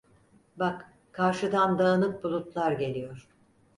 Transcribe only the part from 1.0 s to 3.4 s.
karşıdan dağınık bulutlar geliyor.